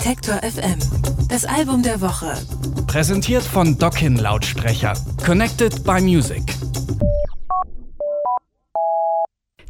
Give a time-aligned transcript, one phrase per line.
[0.00, 0.78] Detektor FM.
[1.28, 2.32] Das Album der Woche.
[2.86, 4.94] Präsentiert von Dockin Lautsprecher.
[5.22, 6.42] Connected by Music.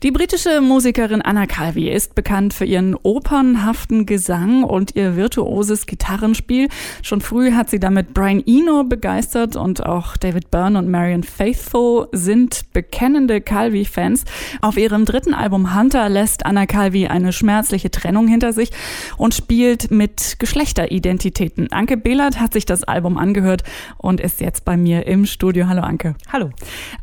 [0.02, 6.68] Die britische Musikerin Anna Calvi ist bekannt für ihren opernhaften Gesang und ihr virtuoses Gitarrenspiel.
[7.02, 12.08] Schon früh hat sie damit Brian Eno begeistert und auch David Byrne und Marion Faithfull
[12.12, 14.24] sind bekennende Calvi-Fans.
[14.62, 18.70] Auf ihrem dritten Album Hunter lässt Anna Calvi eine schmerzliche Trennung hinter sich
[19.18, 21.72] und spielt mit Geschlechteridentitäten.
[21.72, 23.64] Anke Behlert hat sich das Album angehört
[23.98, 25.68] und ist jetzt bei mir im Studio.
[25.68, 26.14] Hallo Anke.
[26.32, 26.48] Hallo.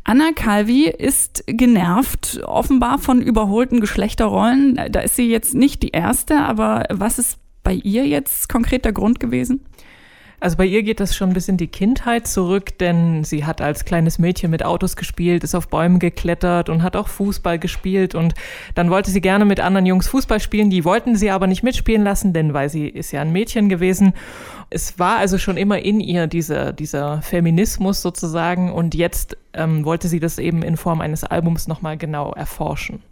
[0.02, 4.78] Anna Calvi ist genervt, offenbar war von überholten Geschlechterrollen.
[4.90, 8.92] Da ist sie jetzt nicht die erste, aber was ist bei ihr jetzt konkret der
[8.92, 9.66] Grund gewesen?
[10.40, 13.84] Also bei ihr geht das schon bis in die Kindheit zurück, denn sie hat als
[13.84, 18.34] kleines Mädchen mit Autos gespielt, ist auf Bäumen geklettert und hat auch Fußball gespielt und
[18.76, 22.04] dann wollte sie gerne mit anderen Jungs Fußball spielen, die wollten sie aber nicht mitspielen
[22.04, 24.12] lassen, denn weil sie ist ja ein Mädchen gewesen.
[24.70, 30.06] Es war also schon immer in ihr dieser, dieser Feminismus sozusagen und jetzt ähm, wollte
[30.06, 33.02] sie das eben in Form eines Albums nochmal genau erforschen.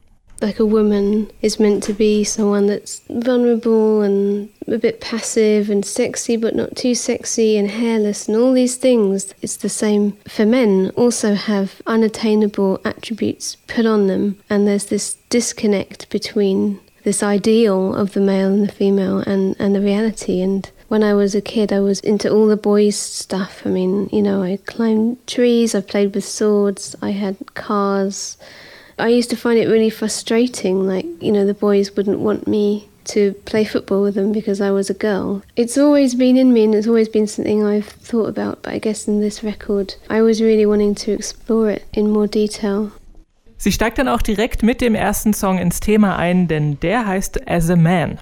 [0.41, 5.85] Like a woman is meant to be someone that's vulnerable and a bit passive and
[5.85, 9.35] sexy but not too sexy and hairless and all these things.
[9.41, 10.91] It's the same for men.
[10.97, 14.39] Also have unattainable attributes put on them.
[14.51, 19.75] And there's this disconnect between this ideal of the male and the female and, and
[19.75, 20.41] the reality.
[20.41, 23.63] And when I was a kid, I was into all the boys' stuff.
[23.65, 28.37] I mean, you know, I climbed trees, I played with swords, I had cars,
[28.99, 30.87] I used to find it really frustrating.
[30.87, 34.71] Like, you know, the boys wouldn't want me to play football with them because I
[34.71, 35.43] was a girl.
[35.55, 38.79] It's always been in me and it's always been something I've thought about, but I
[38.79, 42.93] guess in this record, I was really wanting to explore it in more detail.
[43.59, 47.49] Sie steigt dann auch direkt mit dem ersten Song ins Thema ein, denn der heißt
[47.49, 48.19] As a Man.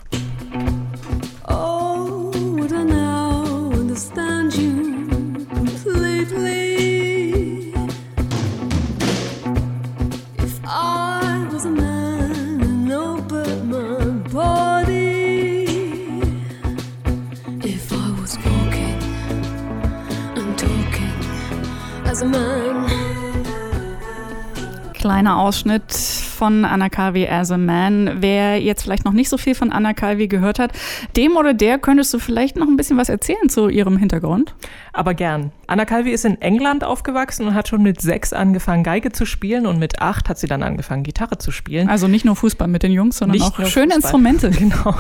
[24.95, 25.93] Kleiner Ausschnitt
[26.35, 28.17] von Anna Calvi as a Man.
[28.21, 30.73] Wer jetzt vielleicht noch nicht so viel von Anna Calvi gehört hat,
[31.17, 34.55] dem oder der könntest du vielleicht noch ein bisschen was erzählen zu ihrem Hintergrund?
[34.93, 35.53] Aber gern.
[35.67, 39.67] Anna Calvi ist in England aufgewachsen und hat schon mit sechs angefangen, Geige zu spielen
[39.67, 41.89] und mit acht hat sie dann angefangen, Gitarre zu spielen.
[41.89, 43.97] Also nicht nur Fußball mit den Jungs, sondern nicht auch schöne Fußball.
[43.97, 44.51] Instrumente.
[44.65, 44.95] Genau.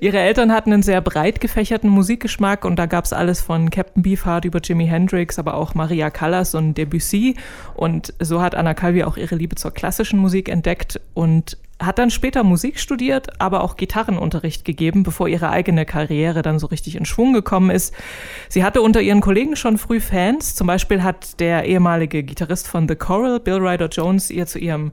[0.00, 4.02] Ihre Eltern hatten einen sehr breit gefächerten Musikgeschmack und da gab es alles von Captain
[4.02, 7.36] Beefheart über Jimi Hendrix, aber auch Maria Callas und Debussy.
[7.74, 12.10] Und so hat Anna Calvi auch ihre Liebe zur klassischen Musik entdeckt und hat dann
[12.10, 17.04] später Musik studiert, aber auch Gitarrenunterricht gegeben, bevor ihre eigene Karriere dann so richtig in
[17.04, 17.94] Schwung gekommen ist.
[18.48, 20.54] Sie hatte unter ihren Kollegen schon früh Fans.
[20.54, 24.92] Zum Beispiel hat der ehemalige Gitarrist von The Coral, Bill Ryder Jones, ihr zu ihrem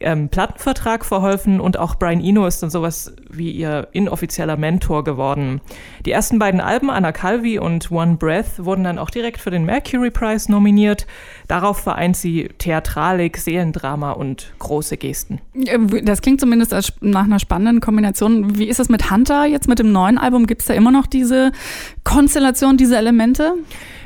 [0.00, 5.60] ähm, Plattenvertrag verholfen und auch Brian Eno ist dann sowas wie ihr inoffizieller Mentor geworden.
[6.06, 9.64] Die ersten beiden Alben, Anna Calvi und One Breath, wurden dann auch direkt für den
[9.64, 11.06] Mercury Prize nominiert.
[11.48, 15.40] Darauf vereint sie Theatralik, Seelendrama und große Gesten.
[15.54, 18.56] Ähm, das klingt zumindest nach einer spannenden Kombination.
[18.56, 20.46] Wie ist es mit Hunter jetzt mit dem neuen Album?
[20.46, 21.50] Gibt es da immer noch diese
[22.04, 23.54] Konstellation, diese Elemente?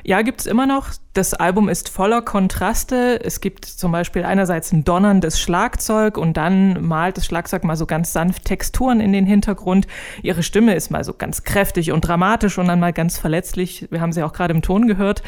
[0.04, 0.90] Ja, gibt es immer noch.
[1.12, 3.20] Das Album ist voller Kontraste.
[3.22, 7.86] Es gibt zum Beispiel einerseits ein donnerndes Schlagzeug und dann malt das Schlagzeug mal so
[7.86, 9.86] ganz sanft Texturen in den Hintergrund.
[10.22, 13.86] Ihre Stimme ist mal so ganz kräftig und dramatisch und dann mal ganz verletzlich.
[13.90, 15.22] Wir haben sie auch gerade im Ton gehört.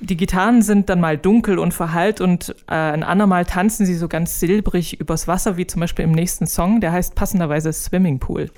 [0.00, 4.08] Die Gitarren sind dann mal dunkel und verhallt und äh, ein andermal tanzen sie so
[4.08, 8.50] ganz silbrig übers Wasser, wie zum Beispiel im nächsten Song, der heißt passenderweise Swimming Pool.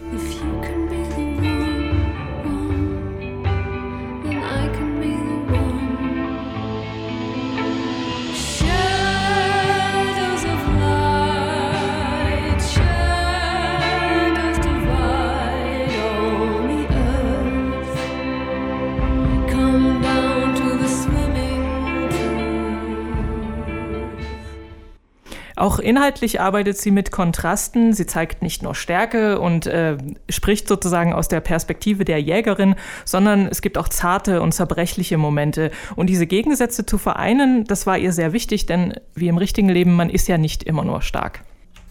[25.58, 27.92] Auch inhaltlich arbeitet sie mit Kontrasten.
[27.92, 29.96] Sie zeigt nicht nur Stärke und äh,
[30.28, 35.72] spricht sozusagen aus der Perspektive der Jägerin, sondern es gibt auch zarte und zerbrechliche Momente.
[35.96, 39.96] Und diese Gegensätze zu vereinen, das war ihr sehr wichtig, denn wie im richtigen Leben,
[39.96, 41.42] man ist ja nicht immer nur stark.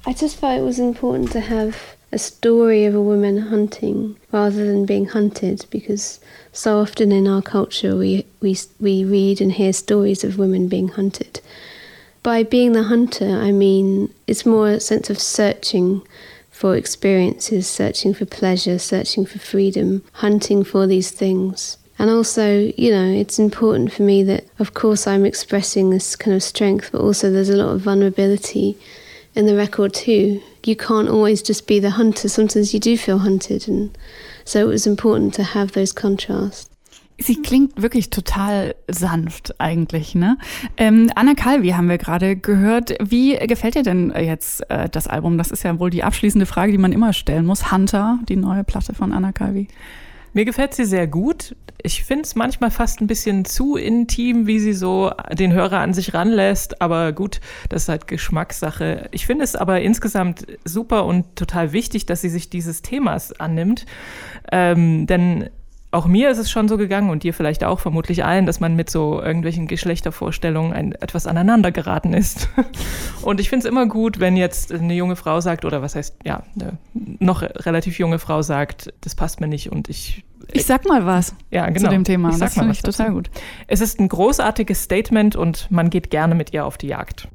[0.07, 1.73] I just thought it was important to have
[2.13, 6.21] a story of a woman hunting rather than being hunted because
[6.53, 10.87] so often in our culture we, we, we read and hear stories of women being
[10.87, 11.41] hunted.
[12.23, 16.01] By being the hunter, I mean it's more a sense of searching
[16.51, 21.77] for experiences, searching for pleasure, searching for freedom, hunting for these things.
[21.99, 26.35] And also, you know, it's important for me that, of course, I'm expressing this kind
[26.35, 28.77] of strength, but also there's a lot of vulnerability
[29.35, 30.41] in the record too.
[30.63, 32.27] You can't always just be the hunter.
[32.27, 33.67] Sometimes you do feel hunted.
[33.67, 33.97] And
[34.43, 36.69] so it was important to have those contrasts.
[37.19, 40.37] Sie klingt wirklich total sanft eigentlich, ne?
[40.77, 42.93] Ähm, Anna Calvi haben wir gerade gehört.
[43.03, 45.37] Wie gefällt dir denn jetzt äh, das Album?
[45.37, 47.71] Das ist ja wohl die abschließende Frage, die man immer stellen muss.
[47.71, 49.67] Hunter, die neue Platte von Anna Calvi.
[50.33, 51.55] Mir gefällt sie sehr gut.
[51.81, 55.95] Ich finde es manchmal fast ein bisschen zu intim, wie sie so den Hörer an
[55.95, 56.79] sich ranlässt.
[56.81, 59.09] Aber gut, das ist halt Geschmackssache.
[59.11, 63.87] Ich finde es aber insgesamt super und total wichtig, dass sie sich dieses Themas annimmt.
[64.51, 65.49] Ähm, denn
[65.91, 68.75] auch mir ist es schon so gegangen und dir vielleicht auch, vermutlich allen, dass man
[68.75, 72.49] mit so irgendwelchen Geschlechtervorstellungen ein, etwas aneinander geraten ist.
[73.21, 76.15] Und ich finde es immer gut, wenn jetzt eine junge Frau sagt, oder was heißt,
[76.25, 80.23] ja, eine noch relativ junge Frau sagt, das passt mir nicht und ich.
[80.51, 81.85] Ich sag mal was ja, genau.
[81.85, 82.29] zu dem Thema.
[82.29, 83.29] Ich das finde ich total gut.
[83.67, 87.27] Es ist ein großartiges Statement und man geht gerne mit ihr auf die Jagd.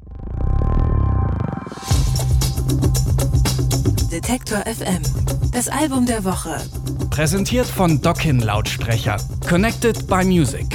[4.11, 5.01] Detektor FM.
[5.51, 6.57] Das Album der Woche.
[7.13, 9.17] Präsentiert von Dockin Lautsprecher.
[9.47, 10.65] Connected by Music.